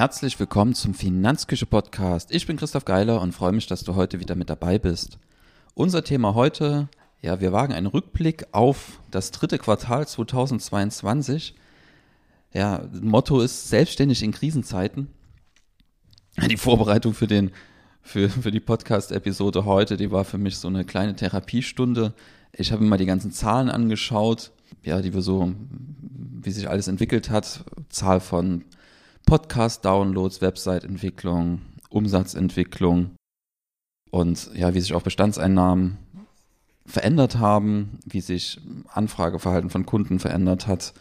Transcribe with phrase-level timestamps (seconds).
[0.00, 2.34] Herzlich willkommen zum Finanzküche Podcast.
[2.34, 5.18] Ich bin Christoph Geiler und freue mich, dass du heute wieder mit dabei bist.
[5.74, 6.88] Unser Thema heute,
[7.20, 11.54] ja, wir wagen einen Rückblick auf das dritte Quartal 2022.
[12.54, 15.08] Ja, Motto ist selbstständig in Krisenzeiten.
[16.48, 17.50] Die Vorbereitung für den
[18.00, 22.14] für, für die Podcast-Episode heute, die war für mich so eine kleine Therapiestunde.
[22.54, 24.50] Ich habe mir mal die ganzen Zahlen angeschaut,
[24.82, 27.66] ja, die wir so, wie sich alles entwickelt hat.
[27.90, 28.64] Zahl von
[29.30, 33.14] Podcast-Downloads, Website-Entwicklung, Umsatzentwicklung
[34.10, 35.98] und ja, wie sich auch Bestandseinnahmen
[36.84, 40.94] verändert haben, wie sich Anfrageverhalten von Kunden verändert hat,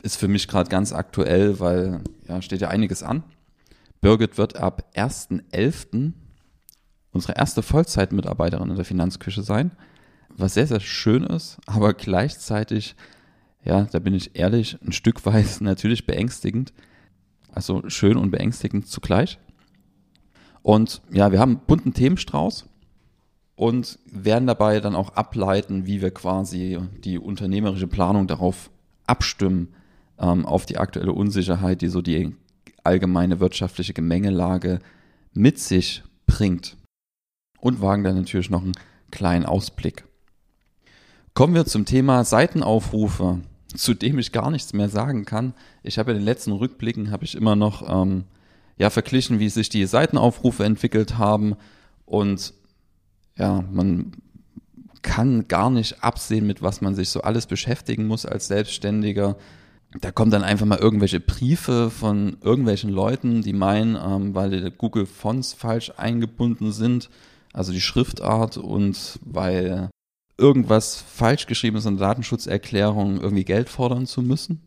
[0.00, 3.24] ist für mich gerade ganz aktuell, weil ja, steht ja einiges an.
[4.00, 6.12] Birgit wird ab 1.11.
[7.10, 9.72] unsere erste Vollzeitmitarbeiterin in der Finanzküche sein,
[10.28, 12.94] was sehr, sehr schön ist, aber gleichzeitig,
[13.64, 16.72] ja, da bin ich ehrlich, ein Stück weit natürlich beängstigend,
[17.58, 19.40] also schön und beängstigend zugleich.
[20.62, 22.66] Und ja, wir haben einen bunten Themenstrauß
[23.56, 28.70] und werden dabei dann auch ableiten, wie wir quasi die unternehmerische Planung darauf
[29.08, 29.74] abstimmen,
[30.20, 32.36] ähm, auf die aktuelle Unsicherheit, die so die
[32.84, 34.78] allgemeine wirtschaftliche Gemengelage
[35.32, 36.76] mit sich bringt.
[37.58, 38.78] Und wagen dann natürlich noch einen
[39.10, 40.04] kleinen Ausblick.
[41.34, 43.40] Kommen wir zum Thema Seitenaufrufe
[43.74, 45.54] zu dem ich gar nichts mehr sagen kann.
[45.82, 48.24] Ich habe in den letzten Rückblicken habe ich immer noch ähm,
[48.78, 51.56] ja verglichen, wie sich die Seitenaufrufe entwickelt haben
[52.06, 52.54] und
[53.36, 54.12] ja, man
[55.02, 59.36] kann gar nicht absehen, mit was man sich so alles beschäftigen muss als Selbstständiger.
[60.00, 65.06] Da kommen dann einfach mal irgendwelche Briefe von irgendwelchen Leuten, die meinen, ähm, weil Google
[65.06, 67.08] Fonts falsch eingebunden sind,
[67.52, 69.88] also die Schriftart und weil
[70.38, 74.62] irgendwas falsch geschrieben ist in der Datenschutzerklärung, irgendwie Geld fordern zu müssen.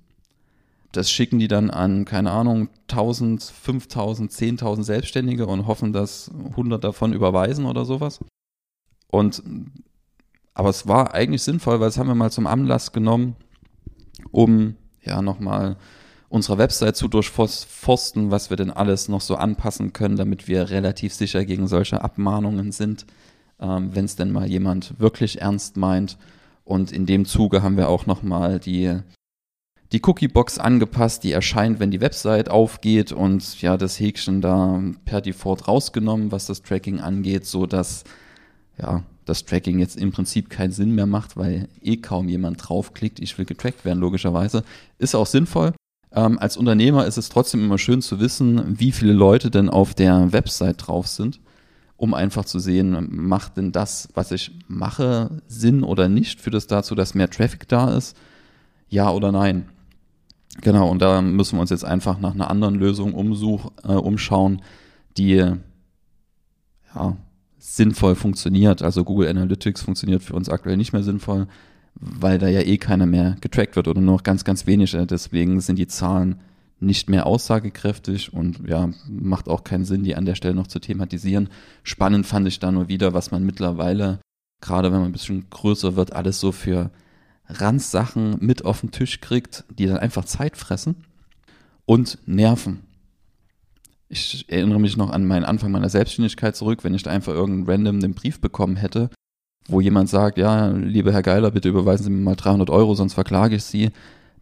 [0.91, 6.83] Das schicken die dann an, keine Ahnung, 1000, 5000, 10.000 Selbstständige und hoffen, dass 100
[6.83, 8.19] davon überweisen oder sowas.
[9.07, 9.41] Und,
[10.53, 13.37] aber es war eigentlich sinnvoll, weil das haben wir mal zum Anlass genommen,
[14.31, 15.77] um ja nochmal
[16.27, 21.13] unsere Website zu durchforsten, was wir denn alles noch so anpassen können, damit wir relativ
[21.13, 23.05] sicher gegen solche Abmahnungen sind
[23.61, 26.17] ähm, wenn es denn mal jemand wirklich ernst meint.
[26.63, 28.97] Und in dem Zuge haben wir auch nochmal die,
[29.91, 35.21] die Cookie-Box angepasst, die erscheint, wenn die Website aufgeht und ja, das Häkchen da per
[35.21, 38.03] Default rausgenommen, was das Tracking angeht, so dass
[38.77, 43.19] ja, das Tracking jetzt im Prinzip keinen Sinn mehr macht, weil eh kaum jemand draufklickt,
[43.19, 44.63] ich will getrackt werden, logischerweise.
[44.97, 45.73] Ist auch sinnvoll.
[46.13, 49.93] Ähm, als Unternehmer ist es trotzdem immer schön zu wissen, wie viele Leute denn auf
[49.93, 51.39] der Website drauf sind
[52.01, 56.41] um einfach zu sehen, macht denn das, was ich mache, Sinn oder nicht?
[56.41, 58.17] Führt es dazu, dass mehr Traffic da ist?
[58.89, 59.69] Ja oder nein?
[60.61, 64.63] Genau, und da müssen wir uns jetzt einfach nach einer anderen Lösung umsuch, äh, umschauen,
[65.15, 65.35] die
[66.95, 67.17] ja,
[67.59, 68.81] sinnvoll funktioniert.
[68.81, 71.47] Also Google Analytics funktioniert für uns aktuell nicht mehr sinnvoll,
[71.93, 75.05] weil da ja eh keiner mehr getrackt wird oder nur noch ganz, ganz wenige.
[75.05, 76.39] Deswegen sind die Zahlen
[76.81, 80.79] nicht mehr aussagekräftig und ja, macht auch keinen Sinn, die an der Stelle noch zu
[80.79, 81.49] thematisieren.
[81.83, 84.19] Spannend fand ich da nur wieder, was man mittlerweile,
[84.61, 86.89] gerade wenn man ein bisschen größer wird, alles so für
[87.47, 90.95] Randsachen mit auf den Tisch kriegt, die dann einfach Zeit fressen
[91.85, 92.81] und nerven.
[94.09, 97.69] Ich erinnere mich noch an meinen Anfang meiner Selbstständigkeit zurück, wenn ich da einfach irgendeinen
[97.69, 99.11] random den Brief bekommen hätte,
[99.67, 103.13] wo jemand sagt, ja, lieber Herr Geiler, bitte überweisen Sie mir mal 300 Euro, sonst
[103.13, 103.91] verklage ich Sie.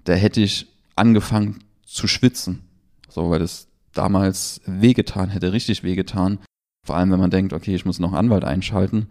[0.05, 2.63] Da hätte ich angefangen zu schwitzen.
[3.09, 6.39] So, weil das damals wehgetan hätte, richtig wehgetan.
[6.85, 9.07] Vor allem, wenn man denkt, okay, ich muss noch einen Anwalt einschalten.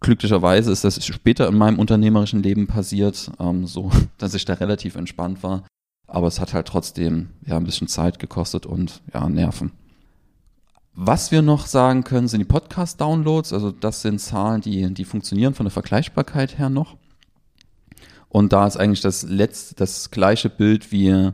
[0.00, 4.96] Glücklicherweise ist das später in meinem unternehmerischen Leben passiert, ähm, so, dass ich da relativ
[4.96, 5.64] entspannt war.
[6.06, 9.72] Aber es hat halt trotzdem ja ein bisschen Zeit gekostet und ja, Nerven.
[10.96, 13.52] Was wir noch sagen können, sind die Podcast-Downloads.
[13.52, 16.96] Also das sind Zahlen, die, die funktionieren von der Vergleichbarkeit her noch.
[18.28, 21.32] Und da ist eigentlich das letzte, das gleiche Bild wie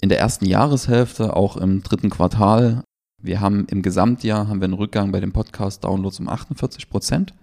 [0.00, 2.82] in der ersten Jahreshälfte, auch im dritten Quartal.
[3.20, 7.34] Wir haben im Gesamtjahr haben wir einen Rückgang bei den Podcast-Downloads um 48 Prozent.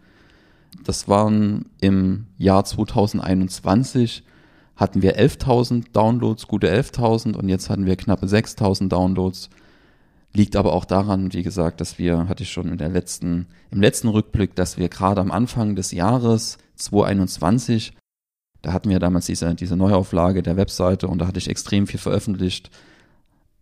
[0.84, 4.24] Das waren im Jahr 2021
[4.76, 9.50] hatten wir 11.000 Downloads, gute 11.000 und jetzt hatten wir knappe 6.000 Downloads.
[10.34, 13.80] Liegt aber auch daran, wie gesagt, dass wir, hatte ich schon in der letzten, im
[13.80, 17.94] letzten Rückblick, dass wir gerade am Anfang des Jahres 2021
[18.66, 22.00] da hatten wir damals diese, diese Neuauflage der Webseite und da hatte ich extrem viel
[22.00, 22.72] veröffentlicht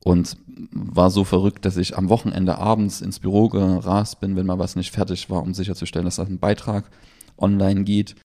[0.05, 0.37] und
[0.71, 4.77] war so verrückt, dass ich am Wochenende abends ins Büro gerast bin, wenn mal was
[4.77, 6.89] nicht fertig war, um sicherzustellen, dass das ein Beitrag
[7.37, 8.15] online geht.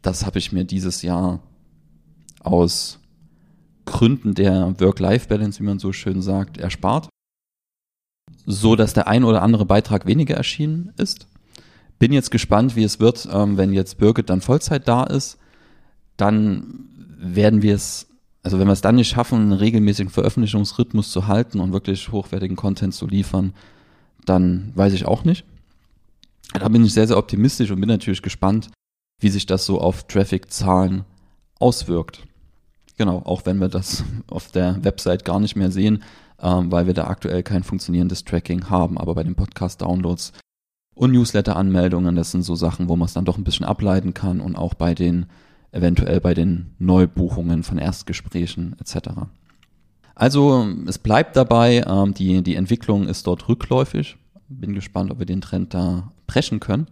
[0.00, 1.40] Das habe ich mir dieses Jahr
[2.40, 2.98] aus
[3.84, 7.10] Gründen der Work-Life-Balance, wie man so schön sagt, erspart.
[8.46, 11.26] So dass der ein oder andere Beitrag weniger erschienen ist.
[11.98, 15.36] Bin jetzt gespannt, wie es wird, ähm, wenn jetzt Birgit dann Vollzeit da ist.
[16.16, 18.06] Dann werden wir es,
[18.42, 22.56] also wenn wir es dann nicht schaffen, einen regelmäßigen Veröffentlichungsrhythmus zu halten und wirklich hochwertigen
[22.56, 23.52] Content zu liefern,
[24.24, 25.44] dann weiß ich auch nicht.
[26.52, 28.70] Da bin ich sehr, sehr optimistisch und bin natürlich gespannt,
[29.20, 31.04] wie sich das so auf Traffic-Zahlen
[31.58, 32.22] auswirkt.
[32.96, 36.02] Genau, auch wenn wir das auf der Website gar nicht mehr sehen,
[36.40, 38.98] ähm, weil wir da aktuell kein funktionierendes Tracking haben.
[38.98, 40.32] Aber bei den Podcast-Downloads
[40.94, 44.40] und Newsletter-Anmeldungen, das sind so Sachen, wo man es dann doch ein bisschen ableiten kann
[44.40, 45.26] und auch bei den,
[45.76, 49.10] eventuell bei den Neubuchungen von Erstgesprächen etc.
[50.14, 54.16] Also es bleibt dabei, ähm, die, die Entwicklung ist dort rückläufig.
[54.48, 56.86] Bin gespannt, ob wir den Trend da brechen können.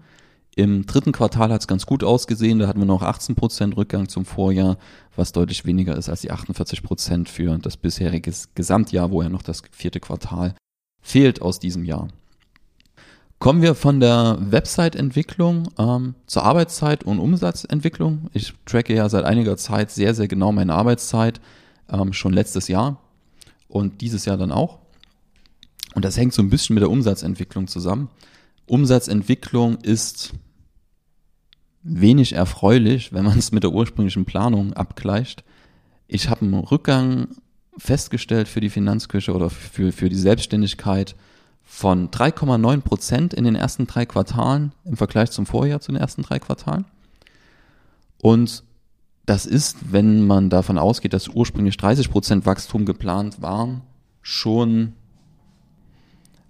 [0.56, 2.58] Im dritten Quartal hat es ganz gut ausgesehen.
[2.60, 4.78] Da hatten wir noch 18 Prozent Rückgang zum Vorjahr,
[5.16, 9.42] was deutlich weniger ist als die 48 Prozent für das bisherige Gesamtjahr, wo ja noch
[9.42, 10.54] das vierte Quartal
[11.02, 12.08] fehlt aus diesem Jahr.
[13.44, 18.30] Kommen wir von der Website-Entwicklung ähm, zur Arbeitszeit und Umsatzentwicklung.
[18.32, 21.42] Ich tracke ja seit einiger Zeit sehr, sehr genau meine Arbeitszeit,
[21.90, 23.02] ähm, schon letztes Jahr
[23.68, 24.78] und dieses Jahr dann auch.
[25.94, 28.08] Und das hängt so ein bisschen mit der Umsatzentwicklung zusammen.
[28.64, 30.32] Umsatzentwicklung ist
[31.82, 35.44] wenig erfreulich, wenn man es mit der ursprünglichen Planung abgleicht.
[36.06, 37.28] Ich habe einen Rückgang
[37.76, 41.14] festgestellt für die Finanzküche oder für, für die Selbstständigkeit
[41.64, 46.22] von 3,9 Prozent in den ersten drei Quartalen im Vergleich zum Vorjahr zu den ersten
[46.22, 46.84] drei Quartalen.
[48.18, 48.62] Und
[49.26, 53.80] das ist, wenn man davon ausgeht, dass ursprünglich 30 Prozent Wachstum geplant waren,
[54.20, 54.92] schon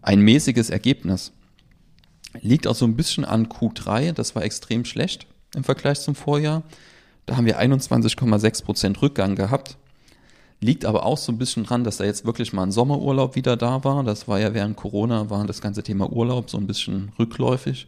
[0.03, 1.33] ein mäßiges Ergebnis.
[2.41, 6.65] Liegt auch so ein bisschen an Q3, das war extrem schlecht im Vergleich zum Vorjahr.
[7.27, 9.79] Da haben wir 21,6 Prozent Rückgang gehabt.
[10.65, 13.55] Liegt aber auch so ein bisschen dran, dass da jetzt wirklich mal ein Sommerurlaub wieder
[13.55, 14.03] da war.
[14.03, 17.87] Das war ja während Corona, war das ganze Thema Urlaub so ein bisschen rückläufig.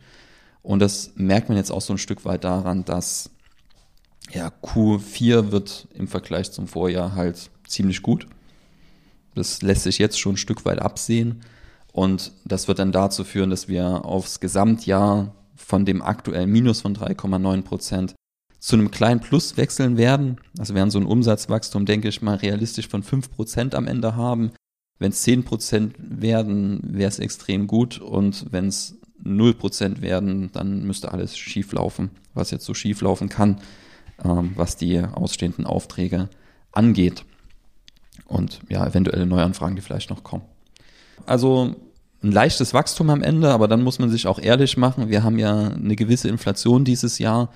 [0.60, 3.30] Und das merkt man jetzt auch so ein Stück weit daran, dass
[4.30, 8.26] ja, Q4 wird im Vergleich zum Vorjahr halt ziemlich gut.
[9.34, 11.40] Das lässt sich jetzt schon ein Stück weit absehen.
[11.94, 16.94] Und das wird dann dazu führen, dass wir aufs Gesamtjahr von dem aktuellen Minus von
[16.94, 18.14] 3,9 Prozent
[18.58, 20.38] zu einem kleinen Plus wechseln werden.
[20.58, 24.52] Also werden so ein Umsatzwachstum, denke ich mal, realistisch von 5 Prozent am Ende haben.
[24.98, 27.98] Wenn es 10 Prozent werden, wäre es extrem gut.
[27.98, 33.00] Und wenn es 0 Prozent werden, dann müsste alles schief laufen, was jetzt so schief
[33.02, 33.60] laufen kann,
[34.24, 36.28] ähm, was die ausstehenden Aufträge
[36.72, 37.24] angeht.
[38.26, 40.44] Und ja, eventuelle Neuanfragen, die vielleicht noch kommen.
[41.26, 41.76] Also
[42.22, 45.08] ein leichtes Wachstum am Ende, aber dann muss man sich auch ehrlich machen.
[45.08, 47.50] Wir haben ja eine gewisse Inflation dieses Jahr.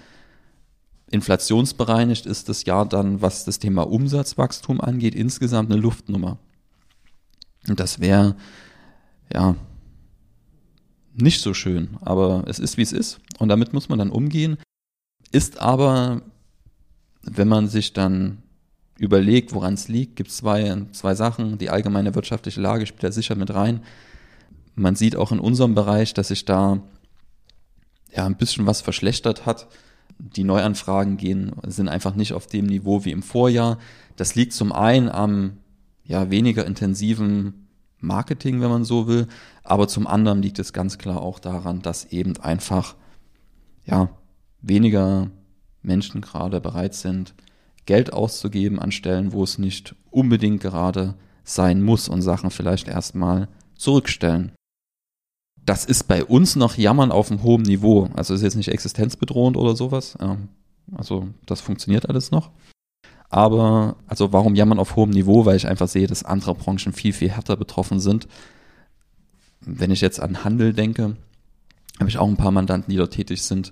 [1.11, 6.39] Inflationsbereinigt ist das Jahr dann, was das Thema Umsatzwachstum angeht, insgesamt eine Luftnummer.
[7.69, 8.37] Und das wäre,
[9.33, 9.57] ja,
[11.15, 13.21] nicht so schön, aber es ist, wie es ist.
[13.39, 14.57] Und damit muss man dann umgehen.
[15.33, 16.23] Ist aber,
[17.23, 18.43] wenn man sich dann
[18.97, 21.59] überlegt, woran es liegt, gibt es zwei, zwei Sachen.
[21.59, 23.83] Die allgemeine wirtschaftliche Lage spielt da sicher mit rein.
[24.75, 26.83] Man sieht auch in unserem Bereich, dass sich da
[28.15, 29.69] ja ein bisschen was verschlechtert hat.
[30.19, 33.79] Die Neuanfragen gehen, sind einfach nicht auf dem Niveau wie im Vorjahr.
[34.17, 35.59] Das liegt zum einen am
[36.05, 39.27] ja, weniger intensiven Marketing, wenn man so will,
[39.63, 42.97] aber zum anderen liegt es ganz klar auch daran, dass eben einfach
[43.85, 44.09] ja,
[44.63, 45.31] weniger
[45.83, 47.35] Menschen gerade bereit sind,
[47.87, 51.15] Geld auszugeben an Stellen, wo es nicht unbedingt gerade
[51.45, 54.53] sein muss und Sachen vielleicht erstmal zurückstellen
[55.67, 58.09] das ist bei uns noch Jammern auf einem hohen Niveau.
[58.15, 60.17] Also ist jetzt nicht existenzbedrohend oder sowas.
[60.93, 62.51] Also das funktioniert alles noch.
[63.29, 65.47] Aber, also warum jammern auf hohem Niveau?
[65.47, 68.27] Weil ich einfach sehe, dass andere Branchen viel, viel härter betroffen sind.
[69.61, 71.17] Wenn ich jetzt an Handel denke,
[72.01, 73.71] habe ich auch ein paar Mandanten, die dort tätig sind.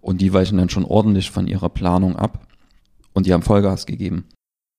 [0.00, 2.46] Und die weichen dann schon ordentlich von ihrer Planung ab.
[3.14, 4.26] Und die haben Vollgas gegeben.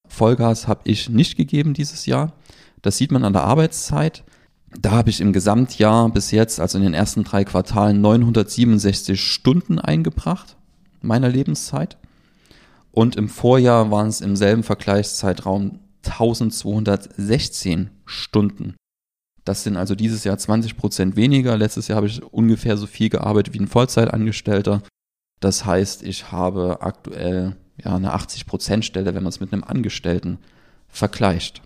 [0.08, 2.34] Vollgas habe ich nicht gegeben dieses Jahr.
[2.82, 4.24] Das sieht man an der Arbeitszeit.
[4.78, 9.80] Da habe ich im Gesamtjahr bis jetzt, also in den ersten drei Quartalen, 967 Stunden
[9.80, 10.56] eingebracht
[11.02, 11.98] meiner Lebenszeit.
[12.92, 18.76] Und im Vorjahr waren es im selben Vergleichszeitraum 1216 Stunden.
[19.46, 21.58] Das sind also dieses Jahr 20 Prozent weniger.
[21.58, 24.84] Letztes Jahr habe ich ungefähr so viel gearbeitet wie ein Vollzeitangestellter.
[25.40, 29.64] Das heißt, ich habe aktuell ja eine 80 Prozent Stelle, wenn man es mit einem
[29.64, 30.40] Angestellten
[30.88, 31.62] vergleicht.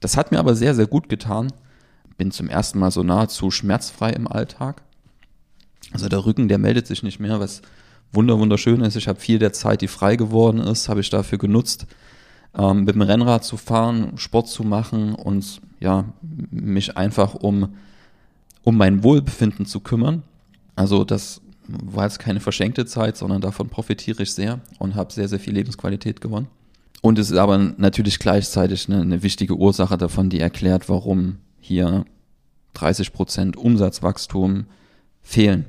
[0.00, 1.52] Das hat mir aber sehr, sehr gut getan,
[2.16, 4.82] bin zum ersten Mal so nahezu schmerzfrei im Alltag.
[5.92, 7.62] Also der Rücken, der meldet sich nicht mehr, was
[8.12, 8.96] wunder wunderschön ist.
[8.96, 11.86] Ich habe viel der Zeit, die frei geworden ist, habe ich dafür genutzt,
[12.56, 16.04] ähm, mit dem Rennrad zu fahren, Sport zu machen und ja,
[16.50, 17.74] mich einfach um,
[18.62, 20.22] um mein Wohlbefinden zu kümmern.
[20.76, 25.28] Also das war jetzt keine verschenkte Zeit, sondern davon profitiere ich sehr und habe sehr,
[25.28, 26.48] sehr viel Lebensqualität gewonnen.
[27.00, 32.04] Und es ist aber natürlich gleichzeitig eine, eine wichtige Ursache davon, die erklärt, warum hier
[32.74, 34.66] 30 Prozent Umsatzwachstum
[35.22, 35.66] fehlen.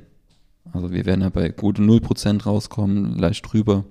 [0.72, 3.84] Also wir werden ja bei gut 0 Prozent rauskommen, leicht drüber.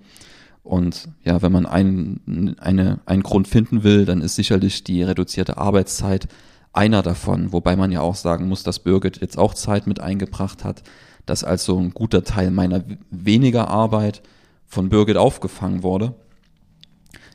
[0.63, 5.57] Und ja, wenn man einen, eine, einen Grund finden will, dann ist sicherlich die reduzierte
[5.57, 6.27] Arbeitszeit
[6.73, 7.53] einer davon.
[7.53, 10.83] Wobei man ja auch sagen muss, dass Birgit jetzt auch Zeit mit eingebracht hat,
[11.25, 14.21] dass also ein guter Teil meiner weniger Arbeit
[14.65, 16.15] von Birgit aufgefangen wurde.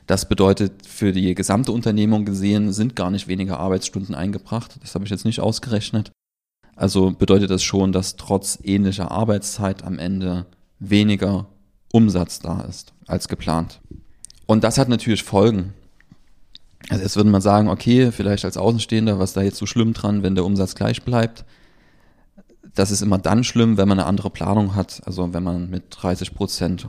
[0.09, 4.77] Das bedeutet, für die gesamte Unternehmung gesehen sind gar nicht weniger Arbeitsstunden eingebracht.
[4.81, 6.11] Das habe ich jetzt nicht ausgerechnet.
[6.75, 10.47] Also bedeutet das schon, dass trotz ähnlicher Arbeitszeit am Ende
[10.79, 11.45] weniger
[11.91, 13.81] Umsatz da ist als geplant.
[14.47, 15.75] Und das hat natürlich Folgen.
[16.89, 20.23] Also jetzt würde man sagen, okay, vielleicht als Außenstehender, was da jetzt so schlimm dran,
[20.23, 21.45] wenn der Umsatz gleich bleibt.
[22.73, 25.03] Das ist immer dann schlimm, wenn man eine andere Planung hat.
[25.05, 26.87] Also wenn man mit 30 Prozent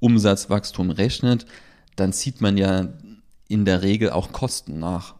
[0.00, 1.46] Umsatzwachstum rechnet,
[2.00, 2.88] dann zieht man ja
[3.48, 5.14] in der Regel auch Kosten nach,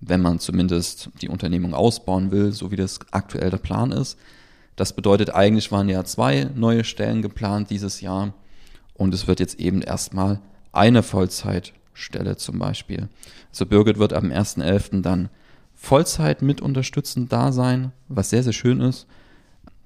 [0.00, 4.16] wenn man zumindest die Unternehmung ausbauen will, so wie das aktuell der Plan ist.
[4.76, 8.32] Das bedeutet, eigentlich waren ja zwei neue Stellen geplant dieses Jahr
[8.94, 10.40] und es wird jetzt eben erstmal
[10.72, 13.08] eine Vollzeitstelle zum Beispiel.
[13.50, 15.02] Also Birgit wird am 1.11.
[15.02, 15.30] dann
[15.74, 19.06] Vollzeit mit unterstützend da sein, was sehr, sehr schön ist.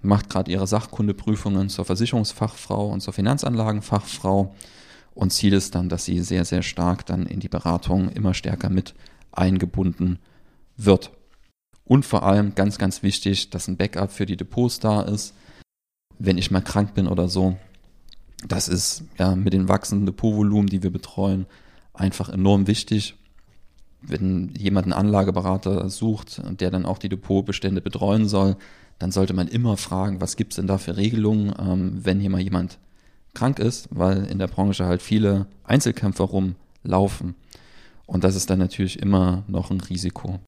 [0.02, 4.54] Macht gerade ihre Sachkundeprüfungen zur Versicherungsfachfrau und zur Finanzanlagenfachfrau
[5.14, 8.70] und Ziel ist dann, dass sie sehr, sehr stark dann in die Beratung immer stärker
[8.70, 8.94] mit
[9.30, 10.18] eingebunden
[10.76, 11.10] wird.
[11.84, 15.34] Und vor allem ganz, ganz wichtig, dass ein Backup für die Depots da ist,
[16.18, 17.56] wenn ich mal krank bin oder so.
[18.46, 21.46] Das ist ja mit den wachsenden Depotvolumen, die wir betreuen,
[21.92, 23.14] einfach enorm wichtig.
[24.00, 28.56] Wenn jemand einen Anlageberater sucht, der dann auch die Depotbestände betreuen soll,
[28.98, 32.30] dann sollte man immer fragen, was gibt es denn da für Regelungen, ähm, wenn hier
[32.30, 32.78] mal jemand
[33.34, 37.34] krank ist, weil in der Branche halt viele Einzelkämpfer rumlaufen.
[38.06, 40.40] Und das ist dann natürlich immer noch ein Risiko.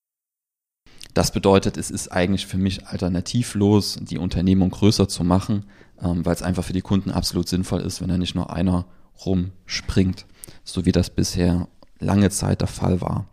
[1.15, 5.65] Das bedeutet, es ist eigentlich für mich alternativlos, die Unternehmung größer zu machen,
[6.03, 8.85] ähm, weil es einfach für die Kunden absolut sinnvoll ist, wenn da nicht nur einer
[9.25, 10.27] rumspringt,
[10.65, 11.69] so wie das bisher
[12.01, 13.27] lange Zeit der Fall war.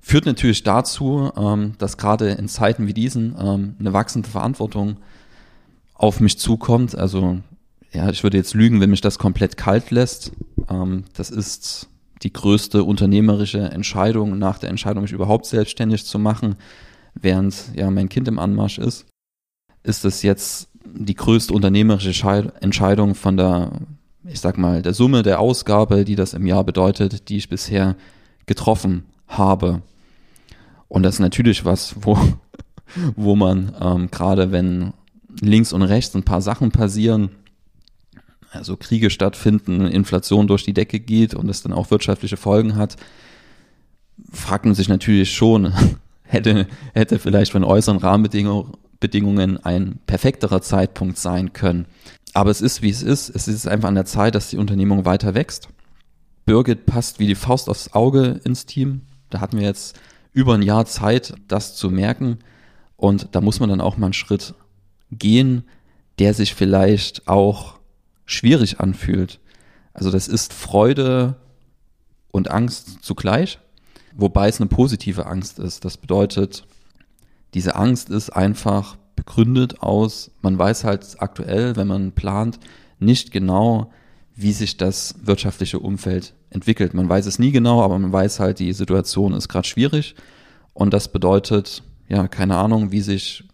[0.00, 4.96] Führt natürlich dazu, ähm, dass gerade in Zeiten wie diesen ähm, eine wachsende Verantwortung
[5.94, 6.96] auf mich zukommt.
[6.96, 7.38] Also
[7.92, 10.32] ja, ich würde jetzt lügen, wenn mich das komplett kalt lässt.
[10.68, 11.88] Ähm, das ist
[12.22, 16.56] die größte unternehmerische Entscheidung nach der Entscheidung, mich überhaupt selbstständig zu machen,
[17.14, 19.06] während ja mein Kind im Anmarsch ist.
[19.82, 23.72] Ist es jetzt die größte unternehmerische Entscheidung von der,
[24.24, 27.96] ich sag mal, der Summe der Ausgabe, die das im Jahr bedeutet, die ich bisher
[28.46, 29.82] getroffen habe.
[30.88, 32.18] Und das ist natürlich was, wo,
[33.16, 34.92] wo man ähm, gerade wenn
[35.40, 37.30] links und rechts ein paar Sachen passieren,
[38.50, 42.96] also Kriege stattfinden, Inflation durch die Decke geht und es dann auch wirtschaftliche Folgen hat,
[44.32, 45.72] fragt man sich natürlich schon,
[46.22, 51.86] hätte, hätte vielleicht von äußeren Rahmenbedingungen ein perfekterer Zeitpunkt sein können.
[52.32, 53.28] Aber es ist, wie es ist.
[53.28, 55.68] Es ist einfach an der Zeit, dass die Unternehmung weiter wächst.
[56.44, 59.02] Birgit passt wie die Faust aufs Auge ins Team.
[59.30, 59.98] Da hatten wir jetzt
[60.32, 62.38] über ein Jahr Zeit, das zu merken.
[62.96, 64.54] Und da muss man dann auch mal einen Schritt
[65.10, 65.64] gehen,
[66.18, 67.79] der sich vielleicht auch
[68.30, 69.40] schwierig anfühlt.
[69.92, 71.36] Also das ist Freude
[72.30, 73.58] und Angst zugleich,
[74.14, 75.84] wobei es eine positive Angst ist.
[75.84, 76.64] Das bedeutet,
[77.54, 82.58] diese Angst ist einfach begründet aus, man weiß halt aktuell, wenn man plant,
[82.98, 83.92] nicht genau,
[84.34, 86.94] wie sich das wirtschaftliche Umfeld entwickelt.
[86.94, 90.14] Man weiß es nie genau, aber man weiß halt, die Situation ist gerade schwierig
[90.72, 93.44] und das bedeutet, ja, keine Ahnung, wie sich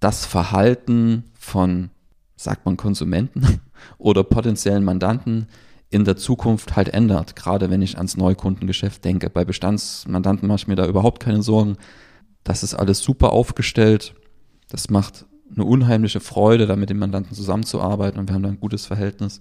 [0.00, 1.90] das Verhalten von
[2.36, 3.60] sagt man Konsumenten
[3.98, 5.46] oder potenziellen Mandanten
[5.90, 9.30] in der Zukunft halt ändert, gerade wenn ich ans Neukundengeschäft denke.
[9.30, 11.76] Bei Bestandsmandanten mache ich mir da überhaupt keine Sorgen.
[12.44, 14.14] Das ist alles super aufgestellt.
[14.68, 18.60] Das macht eine unheimliche Freude, da mit dem Mandanten zusammenzuarbeiten und wir haben da ein
[18.60, 19.40] gutes Verhältnis.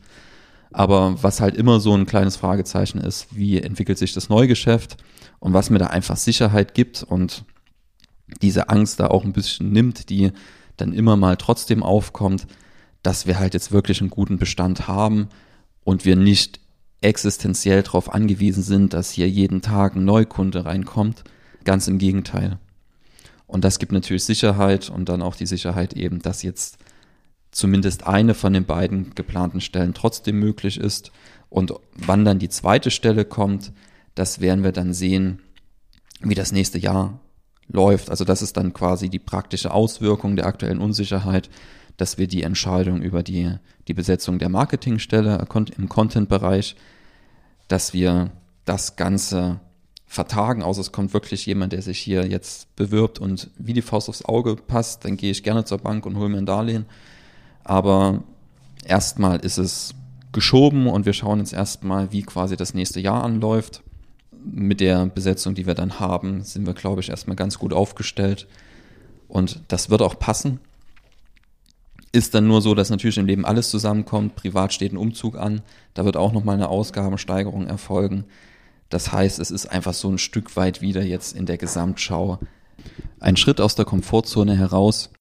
[0.72, 4.98] Aber was halt immer so ein kleines Fragezeichen ist, wie entwickelt sich das Neugeschäft
[5.40, 7.46] und was mir da einfach Sicherheit gibt und
[8.42, 10.32] diese Angst da auch ein bisschen nimmt, die
[10.78, 12.46] dann immer mal trotzdem aufkommt,
[13.06, 15.30] dass wir halt jetzt wirklich einen guten Bestand haben
[15.84, 16.60] und wir nicht
[17.02, 21.24] existenziell darauf angewiesen sind, dass hier jeden Tag ein Neukunde reinkommt.
[21.64, 22.58] Ganz im Gegenteil.
[23.46, 26.80] Und das gibt natürlich Sicherheit und dann auch die Sicherheit eben, dass jetzt
[27.52, 31.12] zumindest eine von den beiden geplanten Stellen trotzdem möglich ist.
[31.50, 33.72] Und wann dann die zweite Stelle kommt,
[34.16, 35.44] das werden wir dann sehen,
[36.22, 37.20] wie das nächste Jahr
[37.68, 38.10] läuft.
[38.10, 41.50] Also das ist dann quasi die praktische Auswirkung der aktuellen Unsicherheit,
[41.98, 43.52] dass wir die Entscheidung über die,
[43.88, 45.48] die Besetzung der Marketingstelle
[45.78, 46.76] im Content-Bereich,
[47.68, 48.32] dass wir
[48.66, 49.60] das Ganze
[50.06, 54.10] vertagen, außer es kommt wirklich jemand, der sich hier jetzt bewirbt und wie die Faust
[54.10, 56.86] aufs Auge passt, dann gehe ich gerne zur Bank und hole mir ein Darlehen.
[57.64, 58.24] Aber
[58.86, 59.94] erstmal ist es
[60.32, 63.82] geschoben und wir schauen jetzt erstmal, wie quasi das nächste Jahr anläuft.
[64.44, 68.48] Mit der Besetzung, die wir dann haben, sind wir, glaube ich, erstmal ganz gut aufgestellt.
[69.28, 70.60] Und das wird auch passen.
[72.16, 74.36] Ist dann nur so, dass natürlich im Leben alles zusammenkommt.
[74.36, 75.62] Privat steht ein Umzug an.
[75.94, 78.26] Da wird auch nochmal eine Ausgabensteigerung erfolgen.
[78.90, 82.40] Das heißt, es ist einfach so ein Stück weit wieder jetzt in der Gesamtschau
[83.20, 85.12] ein Schritt aus der Komfortzone heraus,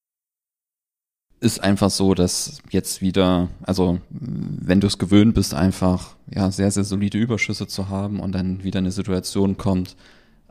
[1.39, 6.71] ist einfach so, dass jetzt wieder, also wenn du es gewöhnt bist, einfach ja sehr,
[6.71, 9.95] sehr solide Überschüsse zu haben und dann wieder eine Situation kommt,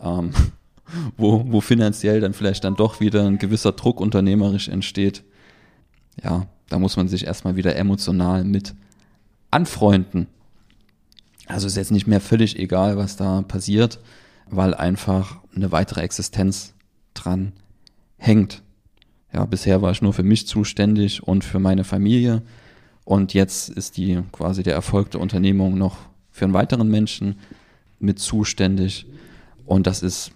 [0.01, 0.33] ähm,
[1.17, 5.25] wo, wo finanziell dann vielleicht dann doch wieder ein gewisser Druck unternehmerisch entsteht,
[6.23, 8.75] ja, da muss man sich erstmal wieder emotional mit
[9.51, 10.27] anfreunden.
[11.47, 14.01] Also ist jetzt nicht mehr völlig egal, was da passiert,
[14.49, 16.75] weil einfach eine weitere Existenz
[17.13, 17.53] dran
[18.17, 18.63] hängt.
[19.33, 22.43] Ja, bisher war ich nur für mich zuständig und für meine Familie.
[23.05, 25.99] Und jetzt ist die quasi der Erfolg der Unternehmung noch
[26.31, 27.37] für einen weiteren Menschen
[27.99, 29.07] mit zuständig.
[29.67, 30.33] Und das ist,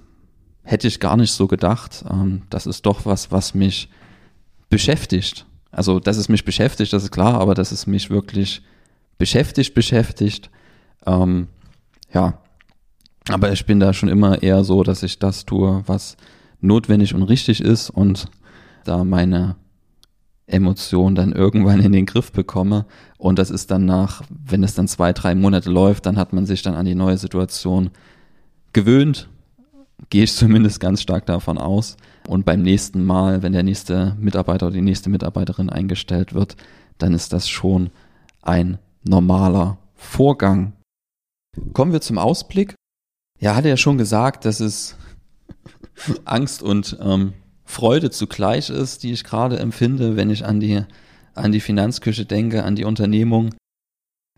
[0.62, 2.04] hätte ich gar nicht so gedacht.
[2.10, 3.88] Ähm, das ist doch was, was mich
[4.68, 5.46] beschäftigt.
[5.70, 8.62] Also, dass es mich beschäftigt, das ist klar, aber dass es mich wirklich
[9.18, 10.50] beschäftigt, beschäftigt.
[11.06, 11.48] Ähm,
[12.12, 12.40] ja.
[13.28, 16.16] Aber ich bin da schon immer eher so, dass ich das tue, was
[16.60, 18.26] notwendig und richtig ist und
[18.84, 19.56] da meine
[20.46, 22.86] Emotionen dann irgendwann in den Griff bekomme.
[23.18, 26.46] Und das ist dann nach, wenn es dann zwei, drei Monate läuft, dann hat man
[26.46, 27.90] sich dann an die neue Situation
[28.72, 29.28] gewöhnt.
[30.10, 31.96] Gehe ich zumindest ganz stark davon aus.
[32.28, 36.56] Und beim nächsten Mal, wenn der nächste Mitarbeiter oder die nächste Mitarbeiterin eingestellt wird,
[36.98, 37.88] dann ist das schon
[38.42, 40.74] ein normaler Vorgang.
[41.72, 42.74] Kommen wir zum Ausblick.
[43.40, 44.96] Ja, hatte ja schon gesagt, dass es
[46.26, 47.32] Angst und ähm,
[47.64, 50.82] Freude zugleich ist, die ich gerade empfinde, wenn ich an die,
[51.34, 53.54] an die Finanzküche denke, an die Unternehmung.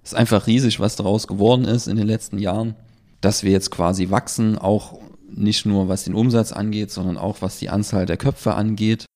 [0.04, 2.76] Es ist einfach riesig, was daraus geworden ist in den letzten Jahren,
[3.20, 5.00] dass wir jetzt quasi wachsen, auch
[5.34, 9.06] nicht nur was den Umsatz angeht, sondern auch was die Anzahl der Köpfe angeht.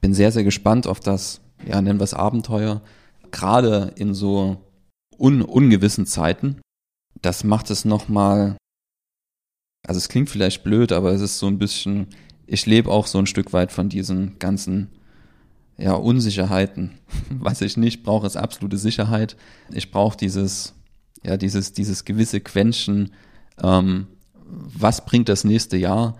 [0.00, 2.82] Bin sehr, sehr gespannt auf das, ja, nennen wir es Abenteuer,
[3.30, 4.58] gerade in so
[5.18, 6.60] un ungewissen Zeiten.
[7.22, 8.56] Das macht es nochmal,
[9.86, 12.08] also es klingt vielleicht blöd, aber es ist so ein bisschen
[12.46, 14.90] ich lebe auch so ein Stück weit von diesen ganzen
[15.76, 16.92] ja, Unsicherheiten.
[17.30, 19.36] Was ich nicht brauche, ist absolute Sicherheit.
[19.72, 20.74] Ich brauche dieses,
[21.22, 23.12] ja, dieses, dieses gewisse Quäntchen,
[23.62, 24.06] ähm,
[24.48, 26.16] was bringt das nächste Jahr,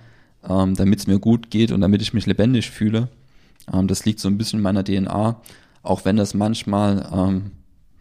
[0.49, 3.09] ähm, damit es mir gut geht und damit ich mich lebendig fühle.
[3.73, 5.41] Ähm, das liegt so ein bisschen in meiner DNA,
[5.83, 7.53] auch wenn das manchmal, ähm,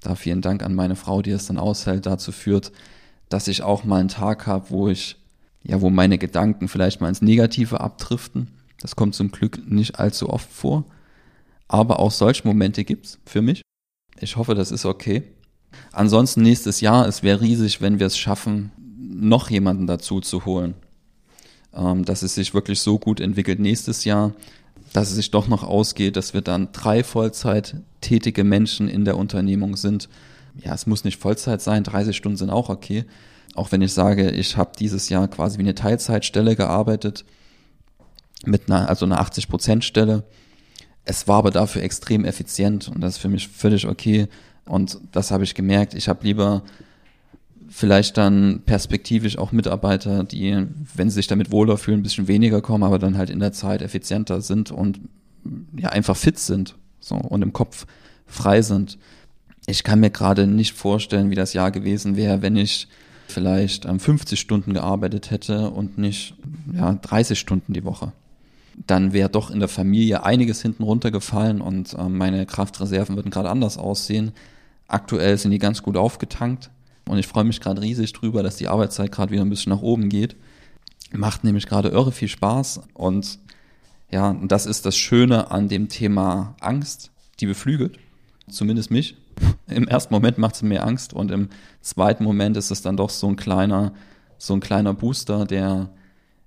[0.01, 2.71] da vielen Dank an meine Frau, die es dann aushält, dazu führt,
[3.29, 5.17] dass ich auch mal einen Tag habe, wo ich
[5.67, 8.49] ja, wo meine Gedanken vielleicht mal ins Negative abdriften.
[8.79, 10.85] Das kommt zum Glück nicht allzu oft vor.
[11.67, 13.63] Aber auch solche Momente gibt's für mich.
[14.19, 15.23] Ich hoffe, das ist okay.
[15.91, 18.71] Ansonsten nächstes Jahr, es wäre riesig, wenn wir es schaffen,
[19.07, 20.75] noch jemanden dazu zu holen.
[21.73, 24.33] Ähm, dass es sich wirklich so gut entwickelt nächstes Jahr,
[24.93, 29.17] dass es sich doch noch ausgeht, dass wir dann drei Vollzeit tätige Menschen in der
[29.17, 30.09] Unternehmung sind.
[30.63, 33.05] Ja, es muss nicht Vollzeit sein, 30 Stunden sind auch okay
[33.55, 37.25] auch wenn ich sage, ich habe dieses Jahr quasi wie eine Teilzeitstelle gearbeitet,
[38.45, 40.23] mit einer, also einer 80-Prozent-Stelle.
[41.05, 44.27] Es war aber dafür extrem effizient und das ist für mich völlig okay.
[44.65, 45.93] Und das habe ich gemerkt.
[45.93, 46.63] Ich habe lieber
[47.69, 52.61] vielleicht dann perspektivisch auch Mitarbeiter, die, wenn sie sich damit wohler fühlen, ein bisschen weniger
[52.61, 54.99] kommen, aber dann halt in der Zeit effizienter sind und
[55.77, 57.85] ja einfach fit sind so und im Kopf
[58.25, 58.97] frei sind.
[59.67, 62.87] Ich kann mir gerade nicht vorstellen, wie das Jahr gewesen wäre, wenn ich
[63.27, 66.35] vielleicht 50 Stunden gearbeitet hätte und nicht
[66.73, 68.11] ja, 30 Stunden die Woche.
[68.87, 73.49] Dann wäre doch in der Familie einiges hinten runtergefallen und äh, meine Kraftreserven würden gerade
[73.49, 74.33] anders aussehen.
[74.87, 76.69] Aktuell sind die ganz gut aufgetankt
[77.07, 79.81] und ich freue mich gerade riesig drüber, dass die Arbeitszeit gerade wieder ein bisschen nach
[79.81, 80.35] oben geht.
[81.11, 83.39] Macht nämlich gerade irre viel Spaß und
[84.11, 87.99] ja, das ist das Schöne an dem Thema Angst, die beflügelt,
[88.49, 89.17] zumindest mich.
[89.67, 91.49] Im ersten Moment macht es mir Angst und im
[91.81, 93.93] zweiten Moment ist es dann doch so ein kleiner,
[94.37, 95.89] so ein kleiner Booster, der,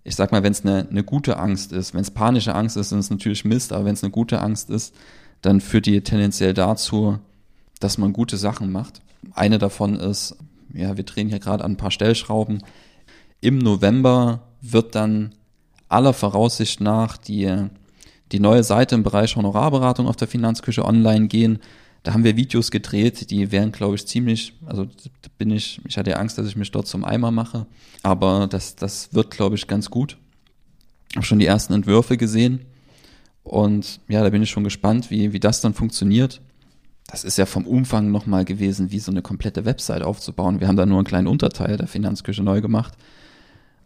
[0.05, 2.93] ich sag mal, wenn es eine, eine gute Angst ist, wenn es panische Angst ist,
[2.93, 4.95] dann ist es natürlich Mist, aber wenn es eine gute Angst ist,
[5.43, 7.19] dann führt die tendenziell dazu,
[7.81, 9.01] dass man gute Sachen macht.
[9.35, 10.37] Eine davon ist,
[10.75, 12.63] ja, wir drehen hier gerade an ein paar Stellschrauben.
[13.41, 15.35] Im November wird dann
[15.89, 17.69] aller Voraussicht nach die,
[18.33, 21.61] die neue Seite im Bereich Honorarberatung auf der Finanzküche online gehen.
[22.03, 24.87] Da haben wir Videos gedreht, die wären, glaube ich, ziemlich, also
[25.37, 27.67] bin ich, ich hatte Angst, dass ich mich dort zum Eimer mache,
[28.03, 30.17] aber das, das wird, glaube ich, ganz gut.
[31.15, 32.61] Habe schon die ersten Entwürfe gesehen
[33.43, 36.41] und ja, da bin ich schon gespannt, wie, wie das dann funktioniert.
[37.09, 40.61] Das ist ja vom Umfang nochmal gewesen, wie so eine komplette Website aufzubauen.
[40.61, 42.93] Wir haben da nur einen kleinen Unterteil der Finanzküche neu gemacht.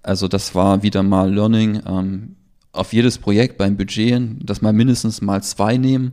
[0.02, 1.80] Also das war wieder mal Learning.
[1.86, 2.36] Ähm,
[2.72, 6.12] auf jedes Projekt beim Budget, das mal mindestens mal zwei nehmen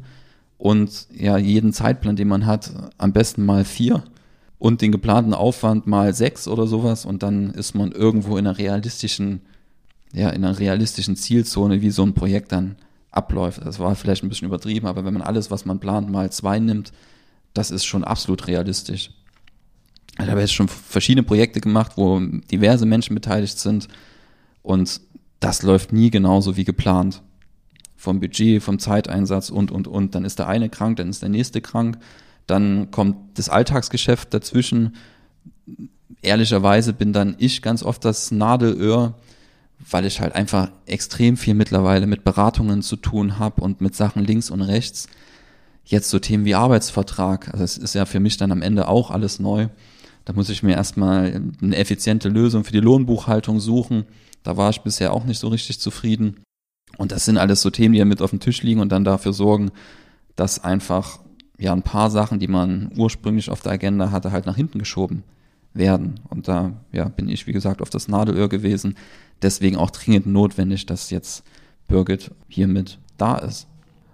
[0.57, 4.03] und ja, jeden Zeitplan, den man hat, am besten mal vier
[4.59, 8.57] und den geplanten Aufwand mal sechs oder sowas und dann ist man irgendwo in einer
[8.57, 9.41] realistischen,
[10.13, 12.75] ja, in einer realistischen Zielzone, wie so ein Projekt dann
[13.11, 13.65] abläuft.
[13.65, 16.59] Das war vielleicht ein bisschen übertrieben, aber wenn man alles, was man plant, mal zwei
[16.59, 16.91] nimmt,
[17.53, 19.11] das ist schon absolut realistisch.
[20.21, 23.87] Ich habe jetzt schon verschiedene Projekte gemacht, wo diverse Menschen beteiligt sind
[24.61, 25.01] und
[25.39, 27.21] das läuft nie genauso wie geplant.
[27.95, 30.15] Vom Budget, vom Zeiteinsatz und, und, und.
[30.15, 31.97] Dann ist der eine krank, dann ist der nächste krank.
[32.47, 34.95] Dann kommt das Alltagsgeschäft dazwischen.
[36.21, 39.15] Ehrlicherweise bin dann ich ganz oft das Nadelöhr,
[39.89, 44.23] weil ich halt einfach extrem viel mittlerweile mit Beratungen zu tun habe und mit Sachen
[44.23, 45.07] links und rechts.
[45.83, 49.09] Jetzt so Themen wie Arbeitsvertrag, also es ist ja für mich dann am Ende auch
[49.09, 49.69] alles neu.
[50.25, 54.05] Da muss ich mir erstmal eine effiziente Lösung für die Lohnbuchhaltung suchen.
[54.43, 56.43] Da war ich bisher auch nicht so richtig zufrieden.
[56.97, 59.03] Und das sind alles so Themen, die ja mit auf dem Tisch liegen und dann
[59.03, 59.71] dafür sorgen,
[60.35, 61.19] dass einfach
[61.57, 65.23] ja ein paar Sachen, die man ursprünglich auf der Agenda hatte, halt nach hinten geschoben
[65.73, 66.19] werden.
[66.29, 68.95] Und da ja, bin ich, wie gesagt, auf das Nadelöhr gewesen.
[69.41, 71.43] Deswegen auch dringend notwendig, dass jetzt
[71.87, 73.67] Birgit hiermit da ist.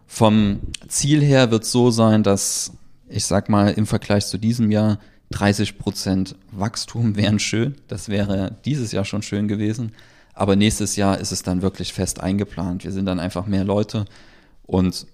[0.07, 2.73] Vom Ziel her wird es so sein, dass
[3.07, 4.99] ich sag mal im Vergleich zu diesem Jahr
[5.31, 7.75] 30 Prozent Wachstum wären schön.
[7.87, 9.91] Das wäre dieses Jahr schon schön gewesen.
[10.33, 12.83] Aber nächstes Jahr ist es dann wirklich fest eingeplant.
[12.83, 14.05] Wir sind dann einfach mehr Leute
[14.63, 15.07] und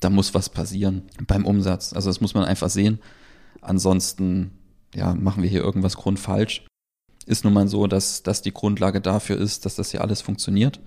[0.00, 1.92] da muss was passieren beim Umsatz.
[1.92, 3.00] Also das muss man einfach sehen.
[3.60, 4.52] Ansonsten
[4.94, 6.64] ja, machen wir hier irgendwas grundfalsch.
[7.26, 10.80] Ist nun mal so, dass das die Grundlage dafür ist, dass das hier alles funktioniert.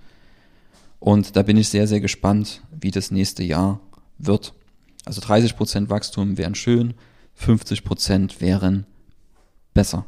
[0.98, 3.80] Und da bin ich sehr, sehr gespannt, wie das nächste Jahr
[4.18, 4.54] wird.
[5.04, 6.94] Also 30 Prozent Wachstum wären schön,
[7.34, 8.86] 50 Prozent wären
[9.72, 10.06] besser.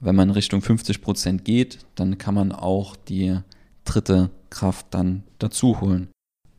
[0.00, 3.38] Wenn man Richtung 50 Prozent geht, dann kann man auch die
[3.84, 6.08] dritte Kraft dann dazu holen.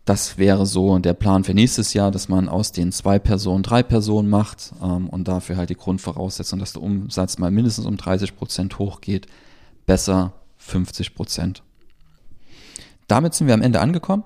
[0.06, 3.84] Das wäre so der Plan für nächstes Jahr, dass man aus den zwei Personen drei
[3.84, 8.36] Personen macht ähm, und dafür halt die Grundvoraussetzung, dass der Umsatz mal mindestens um 30
[8.36, 9.28] Prozent hochgeht,
[9.86, 11.64] besser 50 Prozent.
[13.08, 14.24] Damit sind wir am Ende angekommen.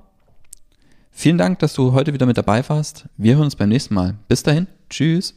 [1.12, 3.06] Vielen Dank, dass du heute wieder mit dabei warst.
[3.18, 4.16] Wir hören uns beim nächsten Mal.
[4.28, 4.68] Bis dahin.
[4.90, 5.36] Tschüss.